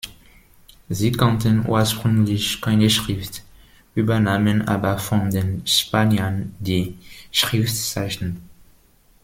[0.89, 3.43] Sie kannten ursprünglich keine Schrift,
[3.93, 6.97] übernahmen aber von den Spaniern die
[7.31, 8.41] Schriftzeichen.